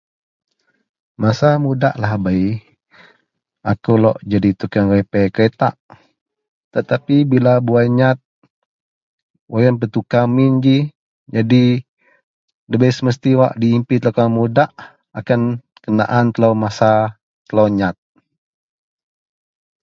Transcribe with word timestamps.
Masa 1.21 1.49
mudak 1.65 1.93
lahabei, 2.01 2.47
akou 3.71 3.97
lok 4.03 4.17
jadi 4.31 4.49
tukeang 4.59 4.89
repea 4.95 5.33
keritak 5.35 5.73
tetapi 6.73 7.15
bila 7.31 7.53
bawai 7.65 7.87
nyat 7.99 8.17
wak 9.51 9.61
yen 9.63 9.75
petukar 9.79 10.25
min 10.35 10.53
ji. 10.63 10.77
Jadi 11.35 11.63
ndabei 12.67 12.95
semesti 12.97 13.29
ji 13.33 13.37
wak 13.41 13.53
diimpi 13.61 13.95
telou 14.01 14.13
kuman 14.15 14.33
mudak 14.37 14.69
akan 15.19 15.41
kenaan 15.83 16.25
telou 16.33 16.53
masa 16.63 16.91
telou 17.47 17.67
nyat. 17.77 17.95